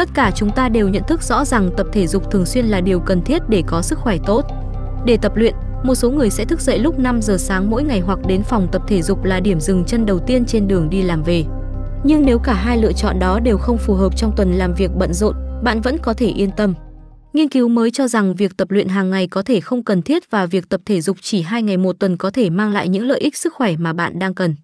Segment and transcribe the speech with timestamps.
[0.00, 2.80] Tất cả chúng ta đều nhận thức rõ rằng tập thể dục thường xuyên là
[2.80, 4.44] điều cần thiết để có sức khỏe tốt.
[5.04, 5.54] Để tập luyện,
[5.84, 8.68] một số người sẽ thức dậy lúc 5 giờ sáng mỗi ngày hoặc đến phòng
[8.72, 11.44] tập thể dục là điểm dừng chân đầu tiên trên đường đi làm về.
[12.04, 14.90] Nhưng nếu cả hai lựa chọn đó đều không phù hợp trong tuần làm việc
[14.98, 16.74] bận rộn, bạn vẫn có thể yên tâm.
[17.32, 20.30] Nghiên cứu mới cho rằng việc tập luyện hàng ngày có thể không cần thiết
[20.30, 23.06] và việc tập thể dục chỉ 2 ngày một tuần có thể mang lại những
[23.06, 24.54] lợi ích sức khỏe mà bạn đang cần.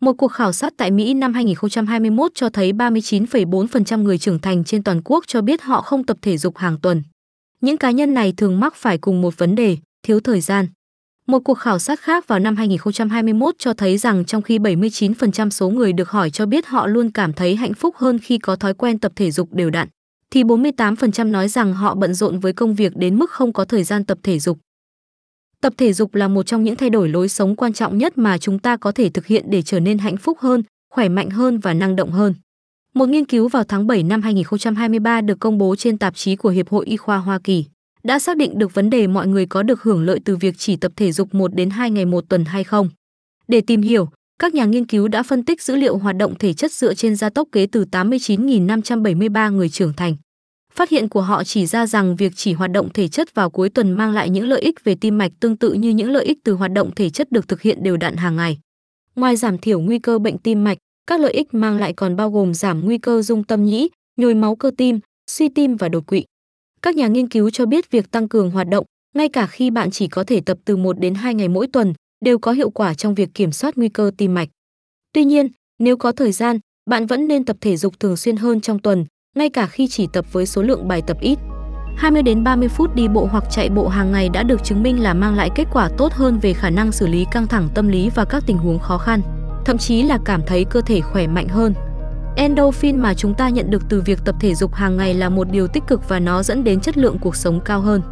[0.00, 4.82] Một cuộc khảo sát tại Mỹ năm 2021 cho thấy 39,4% người trưởng thành trên
[4.82, 7.02] toàn quốc cho biết họ không tập thể dục hàng tuần.
[7.60, 10.66] Những cá nhân này thường mắc phải cùng một vấn đề, thiếu thời gian.
[11.26, 15.70] Một cuộc khảo sát khác vào năm 2021 cho thấy rằng trong khi 79% số
[15.70, 18.74] người được hỏi cho biết họ luôn cảm thấy hạnh phúc hơn khi có thói
[18.74, 19.88] quen tập thể dục đều đặn,
[20.30, 23.84] thì 48% nói rằng họ bận rộn với công việc đến mức không có thời
[23.84, 24.58] gian tập thể dục.
[25.62, 28.38] Tập thể dục là một trong những thay đổi lối sống quan trọng nhất mà
[28.38, 30.62] chúng ta có thể thực hiện để trở nên hạnh phúc hơn,
[30.94, 32.34] khỏe mạnh hơn và năng động hơn.
[32.94, 36.48] Một nghiên cứu vào tháng 7 năm 2023 được công bố trên tạp chí của
[36.48, 37.64] Hiệp hội Y khoa Hoa Kỳ
[38.02, 40.76] đã xác định được vấn đề mọi người có được hưởng lợi từ việc chỉ
[40.76, 42.88] tập thể dục 1 đến 2 ngày một tuần hay không.
[43.48, 44.08] Để tìm hiểu,
[44.38, 47.16] các nhà nghiên cứu đã phân tích dữ liệu hoạt động thể chất dựa trên
[47.16, 50.16] gia tốc kế từ 89.573 người trưởng thành.
[50.76, 53.68] Phát hiện của họ chỉ ra rằng việc chỉ hoạt động thể chất vào cuối
[53.68, 56.38] tuần mang lại những lợi ích về tim mạch tương tự như những lợi ích
[56.44, 58.58] từ hoạt động thể chất được thực hiện đều đặn hàng ngày.
[59.14, 62.30] Ngoài giảm thiểu nguy cơ bệnh tim mạch, các lợi ích mang lại còn bao
[62.30, 66.06] gồm giảm nguy cơ dung tâm nhĩ, nhồi máu cơ tim, suy tim và đột
[66.06, 66.24] quỵ.
[66.82, 69.90] Các nhà nghiên cứu cho biết việc tăng cường hoạt động, ngay cả khi bạn
[69.90, 72.94] chỉ có thể tập từ 1 đến 2 ngày mỗi tuần, đều có hiệu quả
[72.94, 74.48] trong việc kiểm soát nguy cơ tim mạch.
[75.12, 76.58] Tuy nhiên, nếu có thời gian,
[76.90, 79.04] bạn vẫn nên tập thể dục thường xuyên hơn trong tuần,
[79.36, 81.38] ngay cả khi chỉ tập với số lượng bài tập ít.
[81.96, 85.02] 20 đến 30 phút đi bộ hoặc chạy bộ hàng ngày đã được chứng minh
[85.02, 87.88] là mang lại kết quả tốt hơn về khả năng xử lý căng thẳng tâm
[87.88, 89.20] lý và các tình huống khó khăn,
[89.64, 91.74] thậm chí là cảm thấy cơ thể khỏe mạnh hơn.
[92.36, 95.50] Endorphin mà chúng ta nhận được từ việc tập thể dục hàng ngày là một
[95.50, 98.02] điều tích cực và nó dẫn đến chất lượng cuộc sống cao hơn.